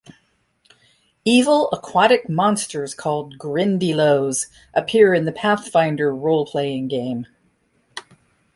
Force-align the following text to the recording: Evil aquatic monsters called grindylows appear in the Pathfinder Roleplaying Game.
Evil 1.25 1.69
aquatic 1.71 2.27
monsters 2.27 2.95
called 2.95 3.37
grindylows 3.37 4.47
appear 4.73 5.13
in 5.13 5.25
the 5.25 5.31
Pathfinder 5.31 6.11
Roleplaying 6.11 6.89
Game. 6.89 7.27